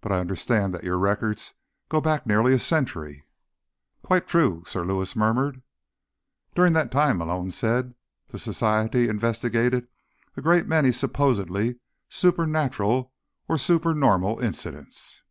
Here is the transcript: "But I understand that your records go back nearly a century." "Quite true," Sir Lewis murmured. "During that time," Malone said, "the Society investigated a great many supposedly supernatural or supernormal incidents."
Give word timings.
"But 0.00 0.10
I 0.10 0.20
understand 0.20 0.72
that 0.72 0.84
your 0.84 0.96
records 0.98 1.52
go 1.90 2.00
back 2.00 2.26
nearly 2.26 2.54
a 2.54 2.58
century." 2.58 3.24
"Quite 4.02 4.26
true," 4.26 4.62
Sir 4.64 4.86
Lewis 4.86 5.14
murmured. 5.14 5.60
"During 6.54 6.72
that 6.72 6.90
time," 6.90 7.18
Malone 7.18 7.50
said, 7.50 7.94
"the 8.28 8.38
Society 8.38 9.06
investigated 9.06 9.86
a 10.34 10.40
great 10.40 10.66
many 10.66 10.92
supposedly 10.92 11.78
supernatural 12.08 13.12
or 13.48 13.58
supernormal 13.58 14.38
incidents." 14.38 15.22